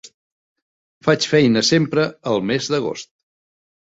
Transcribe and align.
Faig 1.07 1.27
feina 1.33 1.63
sempre 1.69 2.05
al 2.31 2.41
mes 2.53 2.71
d'agost. 2.75 3.13